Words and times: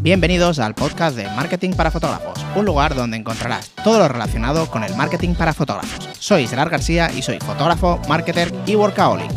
Bienvenidos 0.00 0.60
al 0.60 0.76
podcast 0.76 1.16
de 1.16 1.24
Marketing 1.24 1.72
para 1.72 1.90
Fotógrafos, 1.90 2.38
un 2.54 2.64
lugar 2.64 2.94
donde 2.94 3.16
encontrarás 3.16 3.70
todo 3.82 3.98
lo 3.98 4.06
relacionado 4.06 4.70
con 4.70 4.84
el 4.84 4.94
marketing 4.94 5.34
para 5.34 5.52
fotógrafos. 5.52 6.08
Soy 6.20 6.46
Gerard 6.46 6.70
García 6.70 7.10
y 7.12 7.20
soy 7.20 7.40
fotógrafo, 7.40 8.00
marketer 8.08 8.54
y 8.64 8.76
workaholic. 8.76 9.28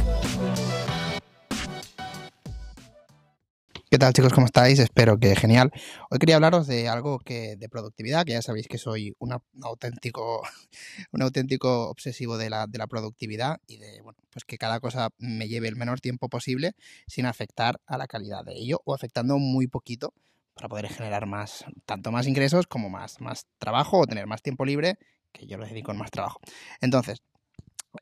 ¿Qué 3.89 3.97
tal 3.97 4.13
chicos? 4.13 4.33
¿Cómo 4.33 4.46
estáis? 4.46 4.78
Espero 4.78 5.17
que 5.17 5.35
genial. 5.35 5.71
Hoy 6.12 6.19
quería 6.19 6.35
hablaros 6.35 6.67
de 6.67 6.87
algo 6.87 7.17
que 7.17 7.55
de 7.57 7.67
productividad, 7.67 8.23
que 8.23 8.33
ya 8.33 8.43
sabéis 8.43 8.67
que 8.67 8.78
soy 8.78 9.15
un 9.17 9.35
auténtico, 9.63 10.43
un 11.12 11.23
auténtico 11.23 11.89
obsesivo 11.89 12.37
de 12.37 12.51
la, 12.51 12.67
de 12.67 12.78
la 12.78 12.85
productividad 12.85 13.57
y 13.65 13.78
de 13.78 14.03
pues 14.29 14.46
que 14.46 14.59
cada 14.59 14.79
cosa 14.79 15.09
me 15.17 15.47
lleve 15.47 15.67
el 15.67 15.75
menor 15.75 16.02
tiempo 16.02 16.30
posible 16.30 16.73
sin 17.07 17.25
afectar 17.25 17.81
a 17.88 17.98
la 17.98 18.05
calidad 18.05 18.45
de 18.45 18.53
ello 18.53 18.80
o 18.85 18.93
afectando 18.93 19.39
muy 19.39 19.66
poquito 19.66 20.13
para 20.61 20.70
poder 20.70 20.89
generar 20.89 21.25
más, 21.25 21.65
tanto 21.85 22.11
más 22.11 22.27
ingresos 22.27 22.67
como 22.67 22.89
más, 22.89 23.19
más 23.19 23.47
trabajo 23.57 23.99
o 23.99 24.05
tener 24.05 24.27
más 24.27 24.43
tiempo 24.43 24.63
libre, 24.63 24.99
que 25.31 25.47
yo 25.47 25.57
lo 25.57 25.65
dedico 25.65 25.91
en 25.91 25.97
más 25.97 26.11
trabajo. 26.11 26.39
Entonces, 26.81 27.23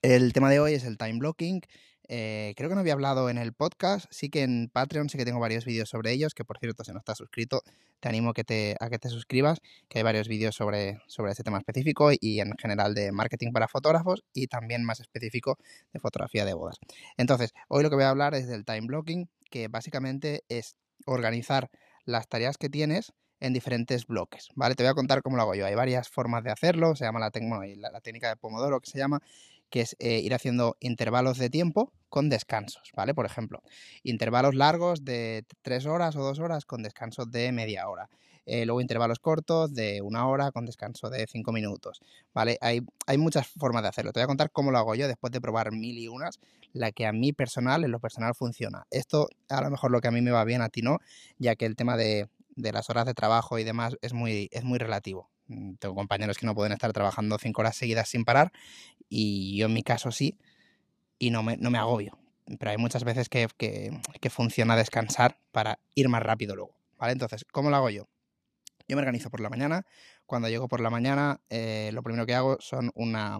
el 0.01 0.33
tema 0.33 0.49
de 0.49 0.59
hoy 0.59 0.73
es 0.73 0.83
el 0.83 0.97
time 0.97 1.19
blocking 1.19 1.61
eh, 2.11 2.55
creo 2.57 2.69
que 2.69 2.75
no 2.75 2.81
había 2.81 2.93
hablado 2.93 3.29
en 3.29 3.37
el 3.37 3.53
podcast, 3.53 4.07
sí 4.09 4.29
que 4.29 4.41
en 4.41 4.71
Patreon 4.73 5.09
sí 5.09 5.17
que 5.19 5.25
tengo 5.25 5.39
varios 5.39 5.63
vídeos 5.63 5.89
sobre 5.89 6.11
ellos, 6.11 6.33
que 6.33 6.43
por 6.43 6.57
cierto, 6.57 6.83
si 6.83 6.91
no 6.91 6.97
estás 6.97 7.19
suscrito, 7.19 7.61
te 7.99 8.09
animo 8.09 8.33
que 8.33 8.43
te, 8.43 8.75
a 8.79 8.89
que 8.89 8.97
te 8.97 9.09
suscribas, 9.09 9.59
que 9.87 9.99
hay 9.99 10.03
varios 10.03 10.27
vídeos 10.27 10.55
sobre, 10.55 10.97
sobre 11.05 11.31
este 11.31 11.43
tema 11.43 11.59
específico 11.59 12.09
y 12.19 12.39
en 12.39 12.57
general 12.57 12.95
de 12.95 13.11
marketing 13.11 13.51
para 13.51 13.67
fotógrafos 13.67 14.23
y 14.33 14.47
también 14.47 14.83
más 14.83 14.99
específico 14.99 15.59
de 15.93 15.99
fotografía 15.99 16.45
de 16.45 16.55
bodas. 16.55 16.77
Entonces, 17.15 17.53
hoy 17.67 17.83
lo 17.83 17.91
que 17.91 17.95
voy 17.95 18.05
a 18.05 18.09
hablar 18.09 18.33
es 18.33 18.47
del 18.47 18.65
time 18.65 18.87
blocking, 18.87 19.29
que 19.51 19.67
básicamente 19.67 20.43
es 20.49 20.75
organizar 21.05 21.69
las 22.09 22.27
tareas 22.27 22.57
que 22.57 22.69
tienes 22.69 23.13
en 23.39 23.53
diferentes 23.53 24.05
bloques, 24.05 24.49
¿vale? 24.55 24.75
Te 24.75 24.83
voy 24.83 24.89
a 24.89 24.93
contar 24.93 25.21
cómo 25.21 25.37
lo 25.37 25.43
hago 25.43 25.55
yo. 25.55 25.65
Hay 25.65 25.75
varias 25.75 26.09
formas 26.09 26.43
de 26.43 26.51
hacerlo, 26.51 26.95
se 26.95 27.05
llama 27.05 27.19
la, 27.19 27.31
técnica 28.01 28.29
de 28.29 28.35
Pomodoro 28.35 28.81
que 28.81 28.89
se 28.89 28.97
llama, 28.97 29.21
que 29.69 29.81
es 29.81 29.95
eh, 29.99 30.19
ir 30.19 30.33
haciendo 30.33 30.75
intervalos 30.79 31.37
de 31.37 31.49
tiempo 31.49 31.93
con 32.09 32.29
descansos, 32.29 32.91
¿vale? 32.95 33.13
Por 33.13 33.25
ejemplo, 33.25 33.61
intervalos 34.03 34.55
largos 34.55 35.05
de 35.05 35.45
tres 35.61 35.85
horas 35.85 36.15
o 36.15 36.23
dos 36.23 36.39
horas 36.39 36.65
con 36.65 36.83
descanso 36.83 37.25
de 37.25 37.51
media 37.51 37.87
hora. 37.87 38.09
Eh, 38.49 38.65
luego 38.65 38.81
intervalos 38.81 39.19
cortos 39.19 39.73
de 39.73 40.01
una 40.01 40.27
hora 40.27 40.51
con 40.51 40.65
descanso 40.65 41.09
de 41.09 41.27
cinco 41.27 41.51
minutos, 41.51 42.01
¿vale? 42.33 42.57
Hay, 42.61 42.81
hay 43.05 43.17
muchas 43.17 43.47
formas 43.47 43.83
de 43.83 43.89
hacerlo. 43.89 44.11
Te 44.11 44.19
voy 44.19 44.23
a 44.25 44.27
contar 44.27 44.51
cómo 44.51 44.71
lo 44.71 44.77
hago 44.77 44.95
yo 44.95 45.07
después 45.07 45.31
de 45.31 45.39
probar 45.39 45.71
mil 45.71 45.97
y 45.97 46.07
unas, 46.07 46.39
la 46.73 46.91
que 46.91 47.05
a 47.05 47.11
mí 47.11 47.33
personal, 47.33 47.83
en 47.83 47.91
lo 47.91 47.99
personal 47.99 48.33
funciona. 48.35 48.85
Esto 48.91 49.27
a 49.49 49.61
lo 49.61 49.69
mejor 49.69 49.91
lo 49.91 50.01
que 50.01 50.07
a 50.07 50.11
mí 50.11 50.21
me 50.21 50.31
va 50.31 50.43
bien, 50.43 50.61
a 50.61 50.69
ti 50.69 50.81
no, 50.81 50.97
ya 51.37 51.55
que 51.55 51.65
el 51.65 51.75
tema 51.75 51.95
de, 51.95 52.29
de 52.55 52.71
las 52.71 52.89
horas 52.89 53.05
de 53.05 53.13
trabajo 53.13 53.59
y 53.59 53.63
demás 53.63 53.97
es 54.01 54.13
muy, 54.13 54.49
es 54.51 54.63
muy 54.63 54.79
relativo. 54.79 55.29
Mm, 55.47 55.75
tengo 55.75 55.95
compañeros 55.95 56.37
que 56.37 56.45
no 56.45 56.55
pueden 56.55 56.73
estar 56.73 56.93
trabajando 56.93 57.37
cinco 57.37 57.61
horas 57.61 57.75
seguidas 57.75 58.09
sin 58.09 58.25
parar 58.25 58.51
y 59.09 59.57
yo 59.57 59.65
en 59.65 59.73
mi 59.73 59.83
caso 59.83 60.11
sí 60.11 60.37
y 61.17 61.31
no 61.31 61.43
me, 61.43 61.57
no 61.57 61.71
me 61.71 61.77
agobio. 61.77 62.17
Pero 62.57 62.71
hay 62.71 62.77
muchas 62.77 63.03
veces 63.03 63.29
que, 63.29 63.47
que, 63.57 64.29
funciona 64.31 64.75
descansar 64.75 65.37
para 65.51 65.79
ir 65.93 66.09
más 66.09 66.23
rápido 66.23 66.55
luego. 66.55 66.73
¿Vale? 66.97 67.13
Entonces, 67.13 67.45
¿cómo 67.51 67.69
lo 67.69 67.75
hago 67.75 67.91
yo? 67.91 68.07
Yo 68.89 68.95
me 68.95 69.03
organizo 69.03 69.29
por 69.29 69.39
la 69.39 69.49
mañana. 69.49 69.85
Cuando 70.25 70.49
llego 70.49 70.67
por 70.67 70.81
la 70.81 70.89
mañana, 70.89 71.39
eh, 71.49 71.91
lo 71.93 72.01
primero 72.01 72.25
que 72.25 72.33
hago 72.33 72.57
son 72.59 72.89
una, 72.95 73.37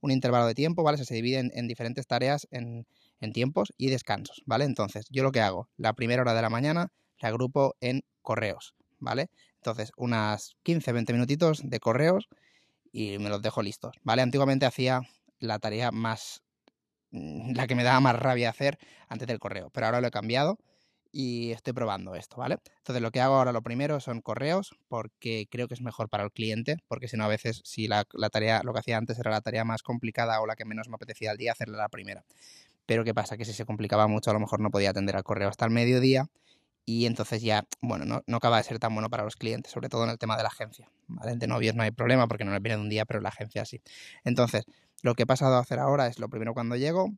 un 0.00 0.10
intervalo 0.10 0.46
de 0.46 0.54
tiempo, 0.54 0.82
¿vale? 0.82 0.96
Se 0.96 1.14
divide 1.14 1.40
en, 1.40 1.50
en 1.52 1.68
diferentes 1.68 2.06
tareas, 2.06 2.48
en, 2.50 2.86
en, 3.20 3.34
tiempos 3.34 3.74
y 3.76 3.90
descansos, 3.90 4.42
¿vale? 4.46 4.64
Entonces, 4.64 5.04
yo 5.10 5.22
lo 5.22 5.30
que 5.30 5.42
hago, 5.42 5.68
la 5.76 5.92
primera 5.92 6.22
hora 6.22 6.32
de 6.32 6.40
la 6.40 6.48
mañana 6.48 6.90
la 7.20 7.28
agrupo 7.28 7.76
en 7.80 8.02
correos, 8.22 8.74
¿vale? 8.98 9.28
Entonces, 9.56 9.92
unas 9.98 10.56
15, 10.62 10.90
20 10.92 11.12
minutitos 11.12 11.60
de 11.62 11.80
correos 11.80 12.30
y 12.90 13.18
me 13.18 13.28
los 13.28 13.42
dejo 13.42 13.60
listos, 13.60 13.94
¿vale? 14.04 14.22
Antiguamente 14.22 14.64
hacía 14.64 15.02
la 15.38 15.58
tarea 15.58 15.90
más, 15.90 16.42
mm, 17.10 17.52
la 17.54 17.66
que 17.66 17.74
me 17.74 17.84
daba 17.84 18.00
más 18.00 18.16
rabia 18.16 18.48
hacer 18.48 18.78
antes 19.06 19.28
del 19.28 19.38
correo, 19.38 19.68
pero 19.68 19.84
ahora 19.84 20.00
lo 20.00 20.06
he 20.06 20.10
cambiado 20.10 20.58
y 21.10 21.52
estoy 21.52 21.72
probando 21.72 22.14
esto, 22.14 22.36
¿vale? 22.36 22.58
Entonces 22.78 23.02
lo 23.02 23.10
que 23.10 23.20
hago 23.20 23.36
ahora 23.36 23.52
lo 23.52 23.62
primero 23.62 24.00
son 24.00 24.20
correos 24.20 24.74
porque 24.88 25.46
creo 25.50 25.68
que 25.68 25.74
es 25.74 25.80
mejor 25.80 26.08
para 26.08 26.24
el 26.24 26.32
cliente, 26.32 26.76
porque 26.88 27.08
si 27.08 27.16
no 27.16 27.24
a 27.24 27.28
veces 27.28 27.60
si 27.64 27.88
la, 27.88 28.04
tarea, 28.04 28.62
lo 28.64 28.72
que 28.72 28.80
hacía 28.80 28.98
antes 28.98 29.18
era 29.18 29.30
la 29.30 29.40
tarea 29.40 29.64
más 29.64 29.82
complicada 29.82 30.40
o 30.40 30.46
la 30.46 30.56
que 30.56 30.64
menos 30.64 30.88
me 30.88 30.96
apetecía 30.96 31.30
al 31.30 31.38
día, 31.38 31.52
hacerla 31.52 31.78
la 31.78 31.88
primera. 31.88 32.24
Pero 32.86 33.04
¿qué 33.04 33.14
pasa? 33.14 33.36
Que 33.36 33.44
si 33.44 33.52
se 33.52 33.64
complicaba 33.64 34.06
mucho 34.06 34.30
a 34.30 34.34
lo 34.34 34.40
mejor 34.40 34.60
no 34.60 34.70
podía 34.70 34.90
atender 34.90 35.16
al 35.16 35.24
correo 35.24 35.48
hasta 35.48 35.64
el 35.64 35.70
mediodía 35.70 36.28
y 36.84 37.04
entonces 37.04 37.42
ya, 37.42 37.66
bueno, 37.82 38.22
no, 38.26 38.36
acaba 38.36 38.56
de 38.56 38.62
ser 38.62 38.78
tan 38.78 38.94
bueno 38.94 39.10
para 39.10 39.24
los 39.24 39.36
clientes, 39.36 39.72
sobre 39.72 39.90
todo 39.90 40.04
en 40.04 40.10
el 40.10 40.18
tema 40.18 40.38
de 40.38 40.42
la 40.42 40.48
agencia. 40.48 40.90
¿vale? 41.06 41.36
De 41.36 41.46
novios 41.46 41.74
no 41.74 41.82
hay 41.82 41.90
problema 41.90 42.26
porque 42.28 42.46
no 42.46 42.52
les 42.52 42.62
viene 42.62 42.76
de 42.76 42.82
un 42.82 42.88
día, 42.88 43.04
pero 43.04 43.20
la 43.20 43.28
agencia 43.28 43.66
sí. 43.66 43.82
Entonces, 44.24 44.64
lo 45.02 45.14
que 45.14 45.24
he 45.24 45.26
pasado 45.26 45.56
a 45.56 45.60
hacer 45.60 45.78
ahora 45.78 46.06
es 46.06 46.18
lo 46.18 46.30
primero 46.30 46.54
cuando 46.54 46.76
llego, 46.76 47.12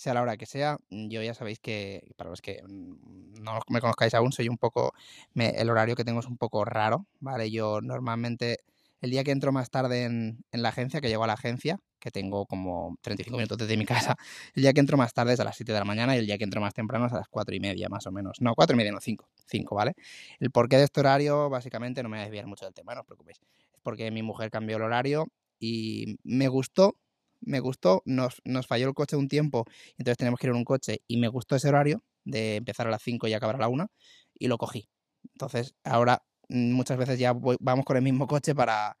sea 0.00 0.14
la 0.14 0.22
hora 0.22 0.38
que 0.38 0.46
sea, 0.46 0.78
yo 0.88 1.22
ya 1.22 1.34
sabéis 1.34 1.60
que, 1.60 2.14
para 2.16 2.30
los 2.30 2.40
que 2.40 2.62
no 2.66 3.60
me 3.68 3.82
conozcáis 3.82 4.14
aún, 4.14 4.32
soy 4.32 4.48
un 4.48 4.56
poco, 4.56 4.94
el 5.34 5.68
horario 5.68 5.94
que 5.94 6.04
tengo 6.04 6.20
es 6.20 6.26
un 6.26 6.38
poco 6.38 6.64
raro, 6.64 7.06
¿vale? 7.20 7.50
Yo 7.50 7.82
normalmente 7.82 8.60
el 9.02 9.10
día 9.10 9.24
que 9.24 9.30
entro 9.30 9.52
más 9.52 9.68
tarde 9.68 10.04
en, 10.04 10.42
la 10.52 10.70
agencia, 10.70 11.02
que 11.02 11.08
llego 11.08 11.24
a 11.24 11.26
la 11.26 11.34
agencia, 11.34 11.80
que 11.98 12.10
tengo 12.10 12.46
como 12.46 12.96
35 13.02 13.36
minutos 13.36 13.58
desde 13.58 13.76
mi 13.76 13.84
casa, 13.84 14.16
el 14.54 14.62
día 14.62 14.72
que 14.72 14.80
entro 14.80 14.96
más 14.96 15.12
tarde 15.12 15.34
es 15.34 15.40
a 15.40 15.44
las 15.44 15.56
7 15.56 15.70
de 15.70 15.78
la 15.78 15.84
mañana 15.84 16.16
y 16.16 16.20
el 16.20 16.26
día 16.26 16.38
que 16.38 16.44
entro 16.44 16.62
más 16.62 16.72
temprano 16.72 17.06
es 17.06 17.12
a 17.12 17.16
las 17.16 17.28
4 17.28 17.54
y 17.54 17.60
media, 17.60 17.90
más 17.90 18.06
o 18.06 18.10
menos. 18.10 18.40
No, 18.40 18.54
4 18.54 18.74
y 18.74 18.78
media, 18.78 18.92
no, 18.92 19.00
5. 19.00 19.28
5, 19.48 19.74
¿vale? 19.74 19.92
El 20.38 20.50
porqué 20.50 20.78
de 20.78 20.84
este 20.84 21.00
horario, 21.00 21.50
básicamente, 21.50 22.02
no 22.02 22.08
me 22.08 22.16
voy 22.16 22.22
a 22.22 22.24
desviar 22.24 22.46
mucho 22.46 22.64
del 22.64 22.72
tema, 22.72 22.94
no 22.94 23.00
os 23.00 23.06
preocupéis. 23.06 23.38
Es 23.74 23.80
porque 23.82 24.10
mi 24.10 24.22
mujer 24.22 24.50
cambió 24.50 24.78
el 24.78 24.82
horario 24.82 25.26
y 25.58 26.16
me 26.22 26.48
gustó, 26.48 26.96
me 27.40 27.60
gustó, 27.60 28.02
nos, 28.04 28.40
nos 28.44 28.66
falló 28.66 28.88
el 28.88 28.94
coche 28.94 29.16
un 29.16 29.28
tiempo, 29.28 29.64
entonces 29.98 30.18
tenemos 30.18 30.38
que 30.38 30.46
ir 30.46 30.50
en 30.50 30.56
un 30.56 30.64
coche 30.64 31.02
y 31.06 31.16
me 31.18 31.28
gustó 31.28 31.56
ese 31.56 31.68
horario 31.68 32.02
de 32.24 32.56
empezar 32.56 32.86
a 32.86 32.90
las 32.90 33.02
5 33.02 33.28
y 33.28 33.34
acabar 33.34 33.56
a 33.56 33.58
la 33.58 33.68
1 33.68 33.90
y 34.38 34.48
lo 34.48 34.58
cogí. 34.58 34.88
Entonces, 35.34 35.74
ahora 35.84 36.22
muchas 36.48 36.98
veces 36.98 37.18
ya 37.18 37.32
vamos 37.32 37.84
con 37.84 37.96
el 37.96 38.02
mismo 38.02 38.26
coche 38.26 38.54
para, 38.54 38.96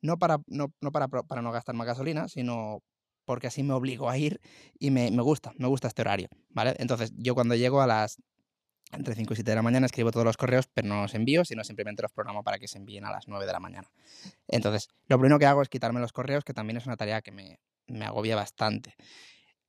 no 0.00 0.18
para 0.18 0.38
no, 0.46 0.72
no 0.80 0.92
para, 0.92 1.08
para, 1.08 1.42
no 1.42 1.52
gastar 1.52 1.74
más 1.74 1.86
gasolina, 1.86 2.28
sino 2.28 2.82
porque 3.24 3.46
así 3.46 3.62
me 3.62 3.74
obligo 3.74 4.08
a 4.08 4.18
ir 4.18 4.40
y 4.78 4.90
me, 4.90 5.10
me, 5.10 5.22
gusta, 5.22 5.52
me 5.56 5.68
gusta 5.68 5.88
este 5.88 6.02
horario, 6.02 6.28
¿vale? 6.50 6.74
Entonces 6.78 7.12
yo 7.16 7.34
cuando 7.34 7.54
llego 7.54 7.80
a 7.80 7.86
las 7.86 8.18
entre 8.92 9.14
5 9.14 9.32
y 9.32 9.36
7 9.36 9.50
de 9.50 9.54
la 9.54 9.62
mañana 9.62 9.86
escribo 9.86 10.10
todos 10.10 10.26
los 10.26 10.36
correos, 10.36 10.68
pero 10.72 10.86
no 10.86 11.02
los 11.02 11.14
envío, 11.14 11.44
sino 11.44 11.64
simplemente 11.64 12.02
los 12.02 12.12
programo 12.12 12.44
para 12.44 12.58
que 12.58 12.68
se 12.68 12.78
envíen 12.78 13.04
a 13.04 13.10
las 13.10 13.26
9 13.26 13.46
de 13.46 13.52
la 13.52 13.60
mañana. 13.60 13.90
Entonces, 14.48 14.88
lo 15.08 15.18
primero 15.18 15.38
que 15.38 15.46
hago 15.46 15.62
es 15.62 15.68
quitarme 15.68 16.00
los 16.00 16.12
correos, 16.12 16.44
que 16.44 16.52
también 16.52 16.76
es 16.76 16.86
una 16.86 16.96
tarea 16.96 17.22
que 17.22 17.32
me, 17.32 17.58
me 17.86 18.04
agobia 18.04 18.36
bastante. 18.36 18.94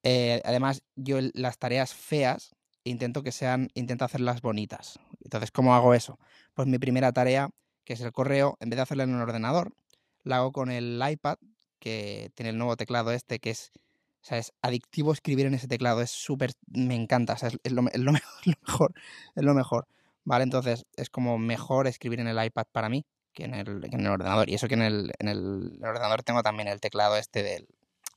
Eh, 0.03 0.41
además, 0.45 0.83
yo 0.95 1.19
las 1.33 1.57
tareas 1.57 1.93
feas 1.93 2.55
intento 2.83 3.23
que 3.23 3.31
sean, 3.31 3.69
intento 3.73 4.05
hacerlas 4.05 4.41
bonitas. 4.41 4.99
Entonces, 5.23 5.51
¿cómo 5.51 5.75
hago 5.75 5.93
eso? 5.93 6.19
Pues 6.53 6.67
mi 6.67 6.79
primera 6.79 7.11
tarea, 7.11 7.49
que 7.85 7.93
es 7.93 8.01
el 8.01 8.11
correo, 8.11 8.57
en 8.59 8.69
vez 8.69 8.77
de 8.77 8.83
hacerla 8.83 9.03
en 9.03 9.15
un 9.15 9.21
ordenador, 9.21 9.73
la 10.23 10.37
hago 10.37 10.51
con 10.51 10.71
el 10.71 11.01
iPad, 11.07 11.37
que 11.79 12.31
tiene 12.35 12.51
el 12.51 12.57
nuevo 12.57 12.77
teclado 12.77 13.11
este, 13.11 13.39
que 13.39 13.49
es, 13.49 13.71
o 14.21 14.25
sea, 14.25 14.37
es 14.37 14.53
adictivo 14.61 15.11
escribir 15.11 15.45
en 15.45 15.53
ese 15.53 15.67
teclado, 15.67 16.01
es 16.01 16.11
súper, 16.11 16.51
me 16.67 16.95
encanta, 16.95 17.33
o 17.33 17.37
sea, 17.37 17.49
es, 17.49 17.71
lo, 17.71 17.81
mejor, 17.81 18.93
es 19.35 19.43
lo 19.43 19.53
mejor, 19.53 19.87
¿vale? 20.23 20.43
Entonces, 20.43 20.85
es 20.95 21.09
como 21.09 21.37
mejor 21.37 21.87
escribir 21.87 22.19
en 22.19 22.27
el 22.27 22.43
iPad 22.43 22.65
para 22.71 22.89
mí 22.89 23.05
que 23.33 23.45
en 23.45 23.55
el, 23.55 23.83
en 23.91 24.01
el 24.01 24.07
ordenador. 24.07 24.49
Y 24.49 24.53
eso 24.53 24.67
que 24.67 24.75
el, 24.75 25.11
en 25.19 25.27
el, 25.27 25.79
ordenador 25.83 26.23
tengo 26.23 26.43
también 26.43 26.67
el 26.67 26.79
teclado 26.79 27.17
este 27.17 27.41
del, 27.41 27.67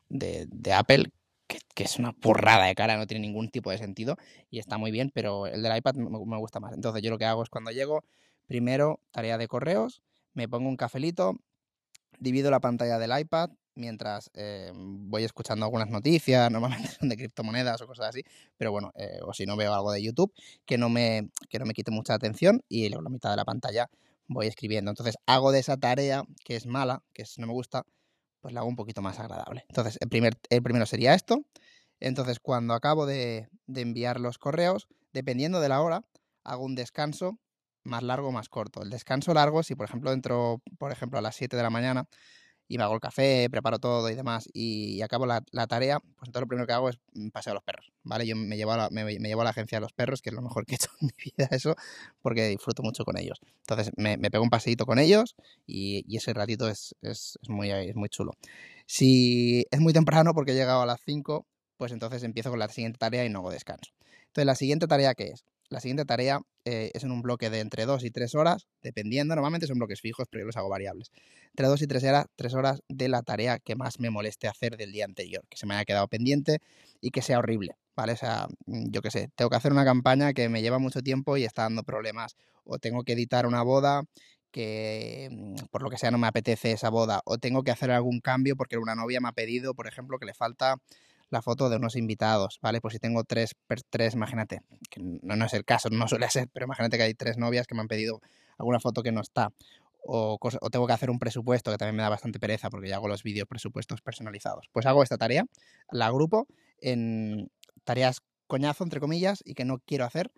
de, 0.08 0.72
Apple, 0.72 1.12
que, 1.46 1.84
es 1.84 1.98
una 1.98 2.12
porrada 2.12 2.66
de 2.66 2.74
cara, 2.74 2.96
no 2.96 3.06
tiene 3.06 3.26
ningún 3.26 3.50
tipo 3.50 3.70
de 3.70 3.78
sentido 3.78 4.16
y 4.50 4.58
está 4.58 4.78
muy 4.78 4.90
bien, 4.90 5.10
pero 5.14 5.46
el 5.46 5.62
del 5.62 5.76
iPad 5.76 5.94
me, 5.94 6.38
gusta 6.38 6.60
más. 6.60 6.72
Entonces 6.74 7.02
yo 7.02 7.10
lo 7.10 7.18
que 7.18 7.24
hago 7.24 7.42
es 7.42 7.50
cuando 7.50 7.70
llego, 7.70 8.04
primero 8.46 9.00
tarea 9.10 9.38
de 9.38 9.48
correos, 9.48 10.02
me 10.34 10.48
pongo 10.48 10.68
un 10.68 10.76
cafelito, 10.76 11.36
divido 12.18 12.50
la 12.50 12.60
pantalla 12.60 12.98
del 12.98 13.18
iPad 13.18 13.50
mientras 13.76 14.30
eh, 14.34 14.72
voy 14.74 15.24
escuchando 15.24 15.66
algunas 15.66 15.90
noticias, 15.90 16.50
normalmente 16.50 16.88
son 16.98 17.08
de 17.08 17.16
criptomonedas 17.16 17.80
o 17.82 17.86
cosas 17.86 18.08
así, 18.08 18.22
pero 18.56 18.72
bueno, 18.72 18.92
eh, 18.96 19.20
o 19.22 19.32
si 19.32 19.46
no 19.46 19.56
veo 19.56 19.74
algo 19.74 19.92
de 19.92 20.02
YouTube, 20.02 20.32
que 20.64 20.78
no 20.78 20.88
me, 20.88 21.30
que 21.48 21.58
no 21.58 21.66
me 21.66 21.74
quite 21.74 21.90
mucha 21.90 22.14
atención 22.14 22.62
y 22.68 22.88
luego 22.88 23.02
la 23.02 23.10
mitad 23.10 23.30
de 23.30 23.36
la 23.36 23.44
pantalla 23.44 23.88
voy 24.28 24.46
escribiendo. 24.46 24.90
Entonces 24.90 25.16
hago 25.26 25.52
de 25.52 25.60
esa 25.60 25.76
tarea 25.76 26.24
que 26.44 26.56
es 26.56 26.66
mala, 26.66 27.02
que 27.12 27.24
no 27.38 27.46
me 27.46 27.52
gusta, 27.52 27.84
pues 28.40 28.54
la 28.54 28.60
hago 28.60 28.68
un 28.68 28.76
poquito 28.76 29.02
más 29.02 29.18
agradable. 29.18 29.64
Entonces, 29.68 29.98
el, 30.00 30.08
primer, 30.08 30.38
el 30.50 30.62
primero 30.62 30.86
sería 30.86 31.14
esto. 31.14 31.44
Entonces, 32.00 32.40
cuando 32.40 32.74
acabo 32.74 33.06
de, 33.06 33.48
enviar 33.74 34.20
los 34.20 34.38
correos, 34.38 34.88
dependiendo 35.12 35.60
de 35.60 35.68
la 35.68 35.80
hora, 35.80 36.04
hago 36.44 36.64
un 36.64 36.74
descanso 36.74 37.38
más 37.84 38.02
largo 38.02 38.28
o 38.28 38.32
más 38.32 38.48
corto. 38.48 38.82
El 38.82 38.90
descanso 38.90 39.32
largo, 39.32 39.62
si 39.62 39.74
por 39.74 39.86
ejemplo 39.86 40.12
entro, 40.12 40.62
por 40.78 40.92
ejemplo, 40.92 41.18
a 41.18 41.22
las 41.22 41.36
7 41.36 41.56
de 41.56 41.62
la 41.62 41.70
mañana 41.70 42.08
y 42.68 42.78
me 42.78 42.84
hago 42.84 42.94
el 42.94 43.00
café, 43.00 43.48
preparo 43.50 43.78
todo 43.78 44.10
y 44.10 44.14
demás 44.14 44.48
y, 44.52 45.00
acabo 45.02 45.26
la, 45.26 45.40
tarea, 45.68 46.00
pues 46.00 46.28
entonces 46.28 46.40
lo 46.40 46.46
primero 46.46 46.66
que 46.66 46.72
hago 46.72 46.88
es 46.88 46.98
mm, 47.14 47.28
pasear 47.28 47.52
a 47.52 47.54
los 47.54 47.64
perros, 47.64 47.92
¿vale? 48.02 48.26
Yo 48.26 48.36
me 48.36 48.56
llevo, 48.56 48.72
a 48.72 48.76
la, 48.76 48.90
me, 48.90 49.04
llevo 49.18 49.42
a 49.42 49.44
la 49.44 49.50
agencia 49.50 49.76
de 49.78 49.82
los 49.82 49.92
perros, 49.92 50.22
que 50.22 50.30
es 50.30 50.34
lo 50.34 50.42
mejor 50.42 50.66
que 50.66 50.74
he 50.74 50.76
hecho 50.76 50.90
en 51.00 51.06
mi 51.08 51.32
vida 51.36 51.48
eso, 51.50 51.74
porque 52.22 52.48
disfruto 52.48 52.82
mucho 52.82 53.04
con 53.04 53.16
ellos. 53.18 53.38
Entonces 53.60 53.92
me, 53.96 54.18
pego 54.18 54.44
un 54.44 54.50
paseíto 54.50 54.86
con 54.86 54.98
ellos 54.98 55.36
y, 55.66 56.04
ese 56.16 56.32
ratito 56.32 56.68
es, 56.68 56.94
es, 57.02 57.38
muy, 57.48 57.70
es 57.70 57.94
muy 57.94 58.08
chulo. 58.08 58.32
Si 58.86 59.66
es 59.70 59.80
muy 59.80 59.92
temprano 59.92 60.32
porque 60.34 60.52
he 60.52 60.54
llegado 60.54 60.82
a 60.82 60.86
las 60.86 61.00
5, 61.04 61.46
pues 61.76 61.92
entonces 61.92 62.22
empiezo 62.22 62.50
con 62.50 62.58
la 62.58 62.68
siguiente 62.68 62.98
tarea 62.98 63.24
y 63.24 63.28
no 63.28 63.40
hago 63.40 63.50
descanso. 63.50 63.92
Entonces, 64.28 64.46
la 64.46 64.54
siguiente 64.54 64.86
tarea, 64.86 65.14
¿qué 65.14 65.28
es? 65.28 65.44
La 65.68 65.80
siguiente 65.80 66.04
tarea 66.04 66.40
eh, 66.64 66.90
es 66.94 67.04
en 67.04 67.10
un 67.10 67.22
bloque 67.22 67.50
de 67.50 67.60
entre 67.60 67.86
2 67.86 68.04
y 68.04 68.10
3 68.10 68.34
horas, 68.34 68.66
dependiendo, 68.82 69.34
normalmente 69.34 69.66
son 69.66 69.78
bloques 69.78 70.00
fijos, 70.00 70.28
pero 70.30 70.42
yo 70.42 70.46
los 70.46 70.56
hago 70.56 70.68
variables. 70.68 71.10
Entre 71.50 71.66
2 71.66 71.82
y 71.82 71.86
3 71.86 72.04
horas, 72.04 72.26
3 72.36 72.54
horas 72.54 72.82
de 72.88 73.08
la 73.08 73.22
tarea 73.22 73.58
que 73.58 73.74
más 73.74 73.98
me 73.98 74.10
moleste 74.10 74.48
hacer 74.48 74.76
del 74.76 74.92
día 74.92 75.04
anterior, 75.04 75.44
que 75.48 75.56
se 75.56 75.66
me 75.66 75.74
haya 75.74 75.84
quedado 75.84 76.08
pendiente 76.08 76.60
y 77.00 77.10
que 77.10 77.22
sea 77.22 77.38
horrible, 77.38 77.76
¿vale? 77.96 78.12
O 78.12 78.16
sea, 78.16 78.46
mm, 78.66 78.90
yo 78.90 79.02
qué 79.02 79.10
sé, 79.10 79.30
tengo 79.34 79.50
que 79.50 79.56
hacer 79.56 79.72
una 79.72 79.84
campaña 79.84 80.32
que 80.32 80.48
me 80.48 80.62
lleva 80.62 80.78
mucho 80.78 81.02
tiempo 81.02 81.36
y 81.36 81.44
está 81.44 81.62
dando 81.62 81.82
problemas, 81.82 82.36
o 82.64 82.78
tengo 82.78 83.02
que 83.04 83.12
editar 83.14 83.46
una 83.46 83.62
boda 83.62 84.02
que 84.52 85.28
mm, 85.30 85.66
por 85.70 85.82
lo 85.82 85.90
que 85.90 85.98
sea 85.98 86.10
no 86.10 86.18
me 86.18 86.28
apetece 86.28 86.72
esa 86.72 86.90
boda, 86.90 87.22
o 87.24 87.38
tengo 87.38 87.62
que 87.62 87.70
hacer 87.72 87.90
algún 87.90 88.20
cambio 88.20 88.56
porque 88.56 88.78
una 88.78 88.94
novia 88.94 89.20
me 89.20 89.28
ha 89.28 89.32
pedido, 89.32 89.74
por 89.74 89.86
ejemplo, 89.88 90.18
que 90.18 90.26
le 90.26 90.34
falta 90.34 90.76
la 91.30 91.42
foto 91.42 91.68
de 91.68 91.76
unos 91.76 91.96
invitados, 91.96 92.58
¿vale? 92.62 92.80
Pues 92.80 92.92
si 92.92 92.98
tengo 92.98 93.24
tres, 93.24 93.54
tres 93.90 94.14
imagínate, 94.14 94.60
que 94.90 95.00
no, 95.00 95.44
es 95.44 95.54
el 95.54 95.64
caso, 95.64 95.88
no 95.90 96.08
suele 96.08 96.28
ser, 96.30 96.48
pero 96.52 96.66
imagínate 96.66 96.96
que 96.96 97.02
hay 97.04 97.14
tres 97.14 97.36
novias 97.36 97.66
que 97.66 97.74
me 97.74 97.80
han 97.80 97.88
pedido 97.88 98.20
alguna 98.58 98.80
foto 98.80 99.02
que 99.02 99.12
no 99.12 99.20
está. 99.20 99.50
O, 100.08 100.38
tengo 100.70 100.86
que 100.86 100.92
hacer 100.92 101.10
un 101.10 101.18
presupuesto, 101.18 101.72
que 101.72 101.78
también 101.78 101.96
me 101.96 102.02
da 102.02 102.08
bastante 102.08 102.38
pereza 102.38 102.70
porque 102.70 102.88
ya 102.88 102.96
hago 102.96 103.08
los 103.08 103.24
vídeos 103.24 103.48
presupuestos 103.48 104.00
personalizados. 104.02 104.68
Pues 104.70 104.86
hago 104.86 105.02
esta 105.02 105.18
tarea, 105.18 105.44
la 105.90 106.06
agrupo 106.06 106.46
en 106.78 107.50
tareas 107.82 108.20
coñazo, 108.46 108.84
entre 108.84 109.00
comillas, 109.00 109.42
y 109.44 109.54
que 109.54 109.64
no 109.64 109.80
quiero 109.84 110.04
hacer 110.04 110.30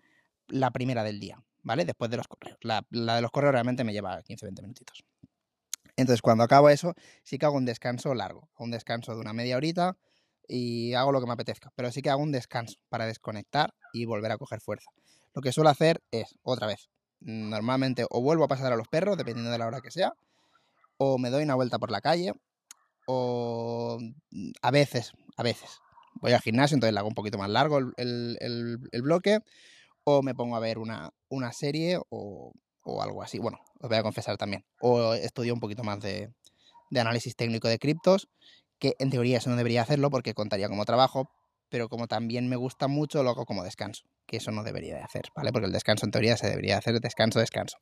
la 0.47 0.71
primera 0.71 1.03
del 1.03 1.19
día, 1.19 1.43
¿vale? 1.61 1.85
Después 1.85 2.09
de 2.09 2.17
los 2.17 2.27
correos. 2.27 2.57
La, 2.61 2.83
la 2.89 3.17
de 3.17 3.21
los 3.21 3.29
correos 3.29 3.53
realmente 3.53 3.83
me 3.83 3.93
lleva 3.93 4.19
15-20 4.23 4.61
minutitos. 4.63 5.03
Entonces, 5.95 6.23
cuando 6.23 6.43
acabo 6.43 6.69
eso, 6.69 6.95
sí 7.23 7.37
que 7.37 7.45
hago 7.45 7.57
un 7.57 7.65
descanso 7.65 8.15
largo, 8.15 8.49
un 8.57 8.71
descanso 8.71 9.13
de 9.13 9.21
una 9.21 9.33
media 9.33 9.57
horita, 9.57 9.97
y 10.49 10.95
hago 10.95 11.11
lo 11.11 11.21
que 11.21 11.27
me 11.27 11.33
apetezca, 11.33 11.71
pero 11.75 11.91
sí 11.91 12.01
que 12.01 12.09
hago 12.09 12.23
un 12.23 12.31
descanso 12.31 12.79
para 12.89 13.05
desconectar 13.05 13.73
y 13.93 14.05
volver 14.05 14.31
a 14.31 14.37
coger 14.37 14.59
fuerza. 14.59 14.89
Lo 15.35 15.41
que 15.41 15.51
suelo 15.51 15.69
hacer 15.69 16.01
es, 16.11 16.35
otra 16.41 16.65
vez, 16.65 16.89
normalmente 17.19 18.05
o 18.09 18.21
vuelvo 18.21 18.45
a 18.45 18.47
pasar 18.47 18.73
a 18.73 18.75
los 18.75 18.87
perros, 18.87 19.15
dependiendo 19.15 19.51
de 19.51 19.59
la 19.59 19.67
hora 19.67 19.81
que 19.81 19.91
sea, 19.91 20.13
o 20.97 21.19
me 21.19 21.29
doy 21.29 21.43
una 21.43 21.53
vuelta 21.53 21.77
por 21.77 21.91
la 21.91 22.01
calle, 22.01 22.33
o 23.05 23.99
mm, 24.31 24.51
a 24.61 24.71
veces, 24.71 25.13
a 25.37 25.43
veces, 25.43 25.79
voy 26.15 26.33
al 26.33 26.41
gimnasio, 26.41 26.75
entonces 26.75 26.93
le 26.93 26.99
hago 26.99 27.09
un 27.09 27.15
poquito 27.15 27.37
más 27.37 27.49
largo 27.49 27.77
el, 27.77 28.79
bloque, 29.03 29.39
o 30.03 30.23
me 30.23 30.33
pongo 30.33 30.55
a 30.55 30.59
ver 30.59 30.79
una, 30.79 31.11
una 31.29 31.53
serie 31.53 31.99
o, 32.09 32.53
o, 32.83 33.01
algo 33.03 33.21
así. 33.21 33.37
Bueno, 33.37 33.59
os 33.79 33.87
voy 33.87 33.97
a 33.97 34.03
confesar 34.03 34.37
también. 34.37 34.65
O 34.81 35.13
estudio 35.13 35.53
un 35.53 35.59
poquito 35.59 35.83
más 35.83 35.99
de, 35.99 36.33
de 36.89 36.99
análisis 36.99 37.35
técnico 37.35 37.67
de 37.67 37.77
criptos 37.77 38.27
que 38.79 38.95
en 38.99 39.09
teoría 39.09 39.37
eso 39.37 39.49
no 39.49 39.55
debería 39.55 39.81
hacerlo 39.81 40.09
porque 40.09 40.33
contaría 40.33 40.69
como 40.69 40.85
trabajo, 40.85 41.29
pero 41.69 41.87
como 41.87 42.07
también 42.07 42.49
me 42.49 42.55
gusta 42.55 42.87
mucho, 42.87 43.23
lo 43.23 43.29
hago 43.29 43.45
como 43.45 43.63
descanso, 43.63 44.03
que 44.25 44.37
eso 44.37 44.51
no 44.51 44.63
debería 44.63 44.95
de 44.95 45.03
hacer, 45.03 45.23
¿vale? 45.35 45.51
Porque 45.51 45.67
el 45.67 45.71
descanso 45.71 46.05
en 46.05 46.11
teoría 46.11 46.35
se 46.35 46.49
debería 46.49 46.77
hacer 46.77 46.99
descanso, 46.99 47.39
descanso. 47.39 47.77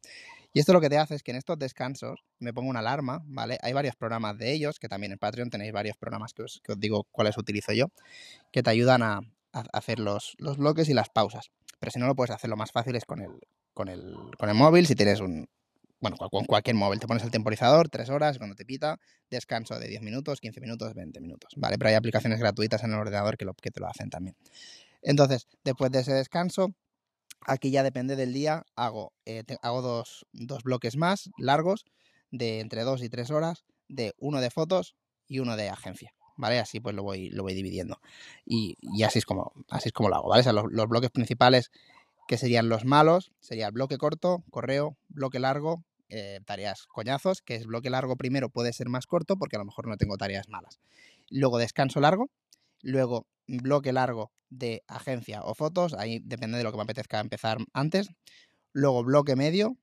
Y 0.54 0.60
esto 0.60 0.74
lo 0.74 0.82
que 0.82 0.90
te 0.90 0.98
hace 0.98 1.16
es 1.16 1.24
que 1.24 1.32
en 1.32 1.38
estos 1.38 1.58
descansos 1.58 2.26
me 2.40 2.54
pongo 2.54 2.70
una 2.70 2.80
alarma, 2.80 3.22
¿vale? 3.26 3.58
Hay 3.62 3.74
varios 3.74 3.96
programas 3.96 4.38
de 4.38 4.52
ellos, 4.52 4.80
que 4.80 4.90
también 4.90 5.14
en 5.14 5.20
Patreon 5.20 5.50
tenéis 5.50 5.72
varios 5.72 5.98
programas 5.98 6.34
que 6.34 6.44
os, 6.44 6.62
digo 6.78 7.06
cuáles 7.12 7.38
utilizo 7.38 7.74
yo, 7.74 7.88
que 8.52 8.64
te 8.64 8.70
ayudan 8.70 9.04
a, 9.04 9.22
hacer 9.74 10.00
los, 10.00 10.36
los, 10.38 10.58
bloques 10.58 10.90
y 10.90 10.94
las 10.94 11.10
pausas. 11.10 11.52
Pero 11.80 11.92
si 11.92 12.00
no 12.00 12.08
lo 12.08 12.16
puedes 12.16 12.32
hacer, 12.32 12.50
lo 12.50 12.58
más 12.58 12.72
fácil 12.72 12.96
es 12.96 13.06
con 13.06 13.22
el, 13.22 13.40
con 13.74 13.88
el, 13.88 14.16
con 14.38 14.50
el 14.50 14.56
móvil, 14.56 14.86
si 14.86 14.96
tienes 14.96 15.20
un, 15.20 15.48
bueno, 16.00 16.18
con 16.18 16.46
cualquier 16.46 16.76
móvil, 16.76 17.00
te 17.00 17.08
pones 17.08 17.24
el 17.24 17.32
temporizador, 17.32 17.90
tres 17.90 18.10
horas, 18.10 18.38
cuando 18.38 18.56
te 18.56 18.66
pita, 18.66 19.00
descanso 19.30 19.80
de 19.80 19.88
10 19.88 20.02
minutos, 20.04 20.40
15 20.40 20.62
minutos, 20.62 20.94
20 20.94 21.20
minutos, 21.22 21.54
¿vale? 21.58 21.78
Pero 21.78 21.90
hay 21.90 21.96
aplicaciones 21.96 22.40
gratuitas 22.40 22.84
en 22.84 22.92
el 22.94 23.00
ordenador 23.00 23.38
que, 23.38 23.46
lo, 23.46 23.54
que 23.54 23.72
te 23.72 23.80
lo 23.80 23.88
hacen 23.88 24.10
también. 24.10 24.36
Entonces, 25.02 25.48
después 25.64 25.92
de 25.92 26.00
ese 26.00 26.14
descanso, 26.14 26.76
aquí 27.46 27.72
ya 27.72 27.84
depende 27.84 28.16
del 28.16 28.34
día, 28.34 28.64
hago, 28.76 29.14
eh, 29.26 29.44
hago 29.62 29.82
dos, 29.82 30.26
bloques 30.64 30.98
más 30.98 31.30
largos, 31.38 31.86
de 32.30 32.60
entre 32.60 32.84
2 32.84 33.04
y 33.04 33.10
3 33.10 33.32
horas, 33.32 33.66
de 33.88 34.14
uno 34.18 34.42
de 34.42 34.52
fotos 34.52 34.96
y 35.28 35.40
uno 35.40 35.56
de 35.56 35.70
agencia. 35.70 36.14
¿Vale? 36.40 36.60
Así 36.60 36.80
pues 36.80 36.94
lo 36.94 37.02
voy, 37.02 37.32
lo 37.32 37.42
voy 37.42 37.56
dividiendo. 37.56 38.00
Y, 38.46 38.78
así, 39.04 39.18
es 39.18 39.26
como, 39.26 39.54
así 39.70 39.90
es 39.90 39.94
como 39.94 40.10
lo 40.10 40.18
hago, 40.18 40.30
¿vale? 40.30 40.42
O 40.42 40.44
sea, 40.44 40.54
los, 40.54 40.66
los 40.70 40.88
bloques 40.88 41.10
principales 41.10 41.72
que 42.28 42.38
serían 42.38 42.70
los 42.70 42.86
malos, 42.86 43.32
sería 43.40 43.68
el 43.68 43.72
bloque 43.72 43.98
corto, 43.98 44.44
correo, 44.50 44.98
bloque 45.08 45.40
largo, 45.40 45.84
eh, 46.10 46.40
tareas 46.46 46.86
coñazos, 46.88 47.42
que 47.42 47.56
es 47.56 47.66
bloque 47.66 47.90
largo 47.90 48.16
primero 48.16 48.50
puede 48.50 48.72
ser 48.72 48.88
más 48.88 49.06
corto 49.08 49.38
porque 49.38 49.58
a 49.58 49.60
lo 49.60 49.66
mejor 49.66 49.88
no 49.88 49.98
tengo 49.98 50.18
tareas 50.18 50.48
malas. 50.48 50.80
Luego 51.30 51.58
descanso 51.58 52.00
largo, 52.00 52.30
luego 52.82 53.28
bloque 53.48 53.92
largo 53.92 54.32
de 54.50 54.84
agencia 54.88 55.42
o 55.44 55.54
fotos, 55.54 55.94
ahí 55.94 56.20
depende 56.24 56.58
de 56.58 56.64
lo 56.64 56.72
que 56.72 56.78
me 56.78 56.84
apetezca 56.84 57.20
empezar 57.20 57.58
antes, 57.74 58.10
luego 58.72 59.04
bloque 59.04 59.36
medio 59.36 59.78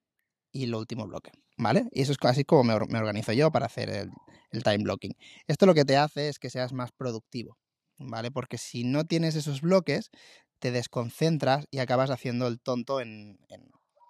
y 0.53 0.67
lo 0.67 0.79
último 0.79 1.07
bloque, 1.07 1.33
¿vale? 1.59 1.89
Y 1.93 2.03
eso 2.03 2.13
es 2.13 2.19
así 2.23 2.45
como 2.45 2.65
me, 2.65 2.75
organizo 2.75 3.33
yo 3.33 3.51
para 3.51 3.67
hacer 3.67 3.91
el, 3.91 4.63
time 4.63 4.85
blocking. 4.85 5.17
Esto 5.47 5.67
lo 5.67 5.75
que 5.75 5.85
te 5.85 5.97
hace 5.97 6.29
es 6.29 6.39
que 6.39 6.49
seas 6.49 6.73
más 6.73 6.93
productivo, 6.93 7.59
¿vale? 7.99 8.31
Porque 8.31 8.57
si 8.57 8.85
no 8.85 9.05
tienes 9.05 9.35
esos 9.35 9.61
bloques, 9.61 10.11
te 10.65 10.71
desconcentras 10.71 11.67
y 11.71 11.81
acabas 11.81 12.09
haciendo 12.09 12.47
el 12.47 12.59
tonto 12.59 13.03
en, 13.03 13.39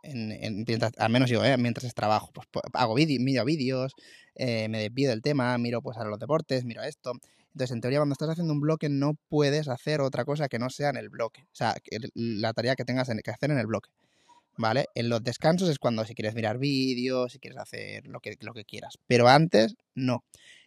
al 0.04 1.10
menos 1.10 1.28
yo, 1.28 1.44
¿eh? 1.44 1.56
mientras 1.56 1.92
trabajo. 1.94 2.30
Pues, 2.32 2.46
pues 2.48 2.62
hago 2.74 2.94
vídeos, 2.94 3.20
miro 3.20 3.44
vídeos, 3.44 3.92
eh, 4.36 4.68
me 4.68 4.78
desvío 4.78 5.10
del 5.10 5.20
tema, 5.20 5.58
miro 5.58 5.82
pues 5.82 5.98
a 5.98 6.04
los 6.04 6.16
deportes, 6.16 6.64
miro 6.64 6.84
esto. 6.84 7.14
Entonces, 7.54 7.72
en 7.72 7.80
teoría, 7.80 7.98
cuando 7.98 8.12
estás 8.12 8.28
haciendo 8.28 8.52
un 8.52 8.60
bloque, 8.60 8.88
no 8.88 9.14
puedes 9.28 9.66
hacer 9.66 10.00
otra 10.00 10.24
cosa 10.24 10.48
que 10.48 10.60
no 10.60 10.70
sea 10.70 10.90
en 10.90 10.96
el 10.96 11.08
bloque. 11.08 11.42
O 11.42 11.56
sea, 11.56 11.74
la 12.14 12.52
tarea 12.52 12.76
que 12.76 12.84
tengas 12.84 13.08
que 13.08 13.30
hacer 13.32 13.50
en 13.50 13.58
el 13.58 13.66
bloque. 13.66 13.90
¿Vale? 14.56 14.86
En 14.94 15.08
los 15.08 15.24
descansos 15.24 15.68
es 15.68 15.80
cuando 15.80 16.04
si 16.04 16.14
quieres 16.14 16.36
mirar 16.36 16.58
vídeos, 16.58 17.32
si 17.32 17.40
quieres 17.40 17.58
hacer 17.58 18.06
lo 18.06 18.20
que, 18.20 18.36
lo 18.38 18.54
que 18.54 18.64
quieras. 18.64 18.94
Pero 19.08 19.26
antes, 19.26 19.74
no. 19.96 20.22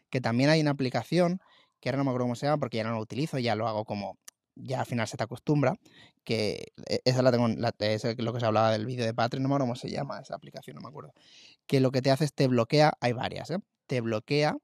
Que 0.09 0.19
también 0.19 0.49
hay 0.49 0.59
una 0.59 0.71
aplicación, 0.71 1.39
que 1.79 1.87
ahora 1.87 1.99
no 1.99 2.03
me 2.03 2.09
acuerdo 2.09 2.25
cómo 2.25 2.35
se 2.35 2.45
llama 2.45 2.57
porque 2.59 2.75
ya 2.75 2.83
no 2.83 2.91
lo 2.91 2.99
utilizo, 2.99 3.39
ya 3.39 3.55
lo 3.55 3.69
hago 3.69 3.85
como 3.85 4.17
ya 4.63 4.81
al 4.81 4.85
final 4.85 5.07
se 5.07 5.17
te 5.17 5.23
acostumbra, 5.23 5.75
que 6.23 6.73
e, 6.85 7.01
esa 7.05 7.21
la 7.21 7.31
tengo, 7.31 7.47
es 7.79 8.17
lo 8.17 8.33
que 8.33 8.39
se 8.39 8.45
hablaba 8.45 8.71
del 8.71 8.85
vídeo 8.85 9.05
de 9.05 9.13
Patreon, 9.13 9.43
no 9.43 9.49
me 9.49 9.55
acuerdo 9.55 9.65
cómo 9.65 9.75
se 9.75 9.89
llama 9.89 10.19
esa 10.19 10.35
aplicación, 10.35 10.75
no 10.75 10.81
me 10.81 10.89
acuerdo, 10.89 11.13
que 11.65 11.79
lo 11.79 11.91
que 11.91 12.01
te 12.01 12.11
hace 12.11 12.25
es 12.25 12.33
te 12.33 12.47
bloquea, 12.47 12.93
hay 12.99 13.13
varias, 13.13 13.51
¿eh? 13.51 13.59
te 13.87 14.01
bloquea 14.01 14.57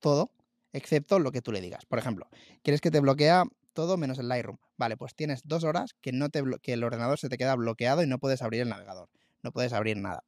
todo, 0.00 0.32
excepto 0.72 1.18
lo 1.18 1.32
que 1.32 1.42
tú 1.42 1.52
le 1.52 1.60
digas. 1.60 1.84
Por 1.86 1.98
ejemplo, 1.98 2.28
quieres 2.62 2.80
que 2.80 2.90
te 2.90 3.00
bloquea 3.00 3.44
todo 3.72 3.96
menos 3.96 4.18
el 4.18 4.28
Lightroom. 4.28 4.58
Vale, 4.76 4.96
pues 4.96 5.14
tienes 5.14 5.42
dos 5.44 5.64
horas 5.64 5.94
que, 6.00 6.12
no 6.12 6.30
te 6.30 6.42
que 6.62 6.72
el 6.72 6.84
ordenador 6.84 7.18
se 7.18 7.28
te 7.28 7.38
queda 7.38 7.54
bloqueado 7.54 8.02
y 8.02 8.06
no 8.06 8.18
puedes 8.18 8.42
abrir 8.42 8.62
el 8.62 8.68
navegador, 8.68 9.08
no 9.42 9.52
puedes 9.52 9.72
abrir 9.72 9.96
nada. 9.96 10.24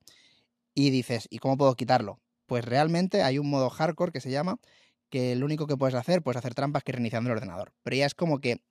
Y 0.75 0.91
dices, 0.91 1.27
¿y 1.31 1.39
cómo 1.39 1.57
puedo 1.57 1.75
quitarlo? 1.75 2.21
Pues 2.47 2.65
realmente 2.65 3.23
hay 3.23 3.39
un 3.39 3.51
modo 3.51 3.71
hardcore 3.71 4.13
que 4.13 4.21
se 4.21 4.31
llama, 4.31 4.59
que 5.09 5.35
lo 5.37 5.47
único 5.47 5.67
que 5.67 5.77
puedes 5.77 5.95
hacer, 5.95 6.23
puedes 6.23 6.39
hacer 6.39 6.55
trampas 6.55 6.85
que 6.85 6.93
reiniciando 6.93 7.29
el 7.31 7.37
ordenador. 7.37 7.73
Pero 7.83 7.97
ya 7.97 8.07
es 8.07 8.15
como 8.15 8.41
que 8.41 8.63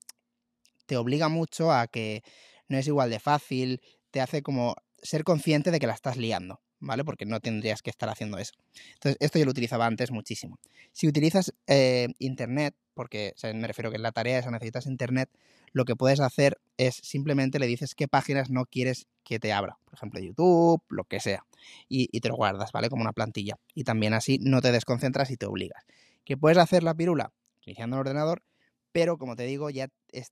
te 0.89 0.97
obliga 0.97 1.29
mucho 1.29 1.71
a 1.71 1.85
que 1.85 2.23
no 2.67 2.75
es 2.79 2.87
igual 2.87 3.11
de 3.11 3.19
fácil, 3.19 3.79
te 4.09 4.21
hace 4.21 4.41
como 4.41 4.75
ser 5.03 5.23
consciente 5.23 5.69
de 5.69 5.79
que 5.79 5.85
la 5.85 5.93
estás 5.93 6.17
liando, 6.17 6.61
¿vale? 6.79 7.05
Porque 7.05 7.27
no 7.27 7.39
tendrías 7.39 7.83
que 7.83 7.91
estar 7.91 8.09
haciendo 8.09 8.39
eso. 8.39 8.53
Entonces, 8.95 9.15
esto 9.19 9.37
yo 9.37 9.45
lo 9.45 9.51
utilizaba 9.51 9.85
antes 9.85 10.09
muchísimo. 10.09 10.57
Si 10.91 11.07
utilizas 11.07 11.53
eh, 11.67 12.07
Internet, 12.17 12.75
porque 12.95 13.35
me 13.53 13.67
refiero 13.67 13.91
que 13.91 13.97
en 13.97 14.01
la 14.01 14.11
tarea 14.11 14.39
esa 14.39 14.49
necesitas 14.49 14.87
Internet, 14.87 15.29
lo 15.73 15.85
que 15.85 15.95
puedes 15.95 16.21
hacer 16.21 16.59
es 16.77 16.95
simplemente 16.95 17.59
le 17.59 17.67
dices 17.67 17.93
qué 17.93 18.07
páginas 18.07 18.49
no 18.49 18.65
quieres 18.65 19.05
que 19.23 19.37
te 19.37 19.53
abra. 19.53 19.77
Por 19.85 19.93
ejemplo, 19.93 20.19
YouTube, 20.19 20.81
lo 20.89 21.03
que 21.03 21.19
sea. 21.19 21.45
Y, 21.87 22.09
y 22.11 22.21
te 22.21 22.29
lo 22.29 22.35
guardas, 22.35 22.71
¿vale? 22.71 22.89
Como 22.89 23.03
una 23.03 23.13
plantilla. 23.13 23.59
Y 23.75 23.83
también 23.83 24.15
así 24.15 24.39
no 24.41 24.59
te 24.59 24.71
desconcentras 24.71 25.29
y 25.29 25.37
te 25.37 25.45
obligas. 25.45 25.85
¿Que 26.25 26.35
puedes 26.35 26.57
hacer 26.57 26.81
la 26.81 26.95
pirula? 26.95 27.31
Iniciando 27.63 27.97
el 27.97 27.99
ordenador, 27.99 28.41
pero 28.91 29.17
como 29.17 29.35
te 29.35 29.43
digo, 29.43 29.69
ya 29.69 29.87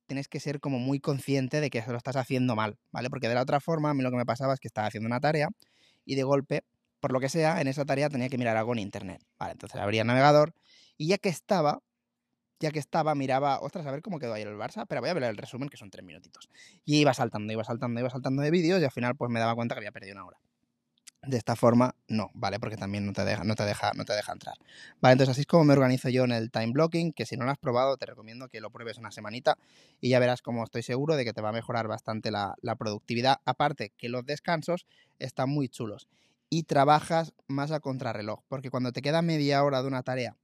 tienes 0.07 0.27
que 0.27 0.39
ser 0.39 0.59
como 0.59 0.79
muy 0.79 0.99
consciente 0.99 1.61
de 1.61 1.69
que 1.69 1.79
eso 1.79 1.91
lo 1.91 1.97
estás 1.97 2.15
haciendo 2.15 2.55
mal, 2.55 2.77
¿vale? 2.91 3.09
Porque 3.09 3.27
de 3.27 3.35
la 3.35 3.41
otra 3.41 3.59
forma, 3.59 3.91
a 3.91 3.93
mí 3.93 4.03
lo 4.03 4.11
que 4.11 4.17
me 4.17 4.25
pasaba 4.25 4.53
es 4.53 4.59
que 4.59 4.67
estaba 4.67 4.87
haciendo 4.87 5.07
una 5.07 5.19
tarea 5.19 5.49
y 6.05 6.15
de 6.15 6.23
golpe, 6.23 6.63
por 6.99 7.11
lo 7.11 7.19
que 7.19 7.29
sea, 7.29 7.61
en 7.61 7.67
esa 7.67 7.85
tarea 7.85 8.09
tenía 8.09 8.29
que 8.29 8.37
mirar 8.37 8.57
algo 8.57 8.73
en 8.73 8.79
internet, 8.79 9.23
¿vale? 9.37 9.53
Entonces 9.53 9.79
abría 9.79 10.01
el 10.01 10.07
navegador 10.07 10.53
y 10.97 11.07
ya 11.07 11.17
que 11.17 11.29
estaba, 11.29 11.79
ya 12.59 12.71
que 12.71 12.79
estaba, 12.79 13.13
miraba, 13.15 13.59
ostras, 13.59 13.85
a 13.85 13.91
ver 13.91 14.01
cómo 14.01 14.19
quedó 14.19 14.33
ayer 14.33 14.47
el 14.47 14.57
Barça, 14.57 14.85
pero 14.87 15.01
voy 15.01 15.11
a 15.11 15.13
ver 15.13 15.23
el 15.23 15.37
resumen, 15.37 15.69
que 15.69 15.77
son 15.77 15.91
tres 15.91 16.03
minutitos. 16.03 16.49
Y 16.85 16.99
iba 17.01 17.13
saltando, 17.13 17.53
iba 17.53 17.63
saltando, 17.63 17.99
iba 17.99 18.09
saltando 18.09 18.41
de 18.41 18.51
vídeos 18.51 18.81
y 18.81 18.85
al 18.85 18.91
final 18.91 19.15
pues 19.15 19.31
me 19.31 19.39
daba 19.39 19.55
cuenta 19.55 19.75
que 19.75 19.79
había 19.79 19.91
perdido 19.91 20.15
una 20.15 20.25
hora. 20.25 20.46
De 21.27 21.35
esta 21.35 21.57
forma, 21.57 21.93
no, 22.07 22.31
¿vale? 22.33 22.57
Porque 22.57 22.77
también 22.77 23.05
no 23.05 23.11
te 23.11 23.25
deja, 23.25 23.43
no 23.43 23.55
te 23.55 23.63
deja, 23.63 23.91
no 23.95 24.05
te 24.05 24.13
deja 24.13 24.31
entrar. 24.31 24.55
Vale, 25.01 25.11
entonces 25.11 25.33
así 25.33 25.41
es 25.41 25.47
como 25.47 25.65
me 25.65 25.73
organizo 25.73 26.07
yo 26.07 26.23
en 26.23 26.31
el 26.31 26.51
time 26.51 26.71
blocking, 26.71 27.11
que 27.11 27.25
si 27.25 27.35
no 27.35 27.43
lo 27.43 27.51
has 27.51 27.57
probado, 27.57 27.97
te 27.97 28.05
recomiendo 28.05 28.47
que 28.47 28.61
lo 28.61 28.71
pruebes 28.71 28.97
una 28.97 29.11
semanita 29.11 29.57
y 29.99 30.09
ya 30.09 30.19
verás 30.19 30.41
como 30.41 30.63
estoy 30.63 30.83
seguro 30.83 31.17
de 31.17 31.25
que 31.25 31.33
te 31.33 31.41
va 31.41 31.49
a 31.49 31.51
mejorar 31.51 31.89
bastante 31.89 32.31
la, 32.31 32.55
productividad. 32.79 33.39
Aparte 33.43 33.91
que 33.97 34.07
los 34.07 34.25
descansos 34.25 34.85
están 35.19 35.49
muy 35.49 35.67
chulos 35.67 36.07
y 36.49 36.63
trabajas 36.63 37.33
más 37.47 37.71
a 37.71 37.81
contrarreloj, 37.81 38.39
porque 38.47 38.69
cuando 38.69 38.93
te 38.93 39.01
queda 39.01 39.21
media 39.21 39.61
hora 39.65 39.81
de 39.81 39.87
una 39.89 40.03
tarea, 40.03 40.37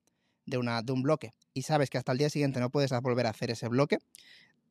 de, 0.46 0.58
una, 0.58 0.82
de 0.82 0.92
un 0.92 1.02
bloque, 1.02 1.32
y 1.54 1.62
sabes 1.62 1.90
que 1.90 1.98
hasta 1.98 2.12
el 2.12 2.18
día 2.18 2.30
siguiente 2.30 2.60
no 2.60 2.70
puedes 2.70 2.92
volver 3.02 3.26
a 3.26 3.30
hacer 3.30 3.52
ese 3.52 3.70
bloque, 3.70 4.00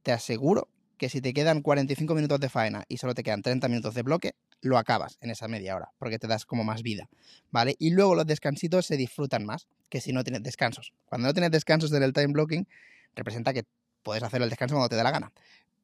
te 0.02 0.12
aseguro 0.12 0.68
que 1.02 1.08
si 1.08 1.20
te 1.20 1.34
quedan 1.34 1.62
45 1.62 2.14
minutos 2.14 2.38
de 2.38 2.48
faena 2.48 2.84
y 2.86 2.98
solo 2.98 3.12
te 3.12 3.24
quedan 3.24 3.42
30 3.42 3.66
minutos 3.66 3.92
de 3.92 4.02
bloque, 4.02 4.36
lo 4.60 4.78
acabas 4.78 5.18
en 5.20 5.30
esa 5.30 5.48
media 5.48 5.74
hora, 5.74 5.90
porque 5.98 6.20
te 6.20 6.28
das 6.28 6.46
como 6.46 6.62
más 6.62 6.84
vida, 6.84 7.08
¿vale? 7.50 7.74
Y 7.80 7.90
luego 7.90 8.14
los 8.14 8.24
descansitos 8.24 8.86
se 8.86 8.96
disfrutan 8.96 9.44
más 9.44 9.66
que 9.88 10.00
si 10.00 10.12
no 10.12 10.22
tienes 10.22 10.44
descansos. 10.44 10.92
Cuando 11.06 11.26
no 11.26 11.34
tienes 11.34 11.50
descansos 11.50 11.92
en 11.92 12.04
el 12.04 12.12
time 12.12 12.28
blocking, 12.28 12.68
representa 13.16 13.52
que 13.52 13.64
puedes 14.04 14.22
hacer 14.22 14.42
el 14.42 14.48
descanso 14.48 14.76
cuando 14.76 14.90
te 14.90 14.94
dé 14.94 15.02
la 15.02 15.10
gana. 15.10 15.32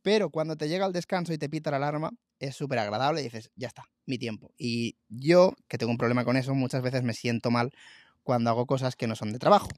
Pero 0.03 0.31
cuando 0.31 0.57
te 0.57 0.69
llega 0.69 0.87
el 0.87 0.93
descanso 0.93 1.33
y 1.33 1.39
te 1.39 1.49
pita 1.49 1.73
la 1.73 1.79
alarma, 1.79 2.13
es 2.39 2.55
súper 2.55 2.79
agradable 2.79 3.21
y 3.21 3.25
dices, 3.25 3.51
ya 3.57 3.67
está, 3.67 3.91
mi 4.07 4.19
tiempo. 4.19 4.53
Y 4.57 4.99
yo, 5.09 5.57
que 5.67 5.79
tengo 5.79 5.91
un 5.91 5.99
problema 5.99 6.25
con 6.25 6.37
eso, 6.37 6.55
muchas 6.55 6.81
veces 6.81 7.03
me 7.03 7.13
siento 7.13 7.51
mal 7.51 7.73
cuando 8.23 8.51
hago 8.51 8.67
cosas 8.67 8.95
que 8.95 9.09
no 9.09 9.17
son 9.17 9.33
de 9.33 9.41
trabajo 9.41 9.69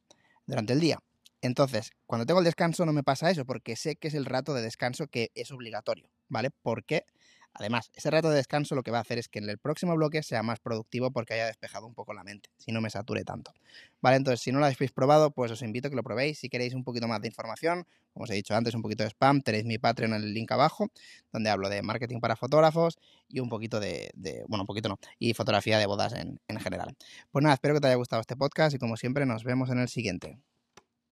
durante 0.44 0.74
el 0.74 0.80
día. 0.80 0.98
Entonces, 1.42 1.92
cuando 2.06 2.26
tengo 2.26 2.40
el 2.40 2.44
descanso 2.44 2.84
no 2.86 2.92
me 2.92 3.02
pasa 3.02 3.30
eso, 3.30 3.44
porque 3.44 3.76
sé 3.76 3.96
que 3.96 4.08
es 4.08 4.14
el 4.14 4.26
rato 4.26 4.54
de 4.54 4.62
descanso 4.62 5.06
que 5.06 5.30
es 5.34 5.50
obligatorio, 5.50 6.10
¿vale? 6.28 6.50
Porque 6.62 7.06
Además, 7.54 7.90
ese 7.94 8.10
rato 8.10 8.30
de 8.30 8.36
descanso 8.36 8.74
lo 8.74 8.82
que 8.82 8.90
va 8.90 8.98
a 8.98 9.00
hacer 9.00 9.18
es 9.18 9.28
que 9.28 9.38
en 9.40 9.48
el 9.48 9.58
próximo 9.58 9.94
bloque 9.96 10.22
sea 10.22 10.42
más 10.42 10.60
productivo 10.60 11.10
porque 11.10 11.34
haya 11.34 11.46
despejado 11.46 11.86
un 11.86 11.94
poco 11.94 12.14
la 12.14 12.22
mente, 12.22 12.48
si 12.56 12.72
no 12.72 12.80
me 12.80 12.90
sature 12.90 13.24
tanto. 13.24 13.52
Vale, 14.00 14.16
entonces 14.16 14.40
si 14.40 14.52
no 14.52 14.60
lo 14.60 14.66
habéis 14.66 14.92
probado, 14.92 15.30
pues 15.32 15.50
os 15.50 15.62
invito 15.62 15.88
a 15.88 15.90
que 15.90 15.96
lo 15.96 16.02
probéis. 16.02 16.38
Si 16.38 16.48
queréis 16.48 16.74
un 16.74 16.84
poquito 16.84 17.08
más 17.08 17.20
de 17.20 17.28
información, 17.28 17.86
como 18.12 18.24
os 18.24 18.30
he 18.30 18.34
dicho 18.34 18.54
antes, 18.54 18.74
un 18.74 18.82
poquito 18.82 19.02
de 19.02 19.10
spam, 19.10 19.42
tenéis 19.42 19.64
mi 19.64 19.78
Patreon 19.78 20.14
en 20.14 20.22
el 20.22 20.32
link 20.32 20.50
abajo, 20.52 20.88
donde 21.32 21.50
hablo 21.50 21.68
de 21.68 21.82
marketing 21.82 22.20
para 22.20 22.36
fotógrafos 22.36 22.98
y 23.28 23.40
un 23.40 23.48
poquito 23.48 23.80
de, 23.80 24.10
bueno, 24.48 24.62
un 24.62 24.66
poquito 24.66 24.88
no, 24.88 24.98
y 25.18 25.34
fotografía 25.34 25.78
de 25.78 25.86
bodas 25.86 26.12
en, 26.12 26.40
en 26.46 26.60
general. 26.60 26.96
Pues 27.30 27.42
nada, 27.42 27.54
espero 27.54 27.74
que 27.74 27.80
te 27.80 27.88
haya 27.88 27.96
gustado 27.96 28.20
este 28.20 28.36
podcast 28.36 28.74
y 28.74 28.78
como 28.78 28.96
siempre 28.96 29.26
nos 29.26 29.44
vemos 29.44 29.70
en 29.70 29.80
el 29.80 29.88
siguiente. 29.88 30.38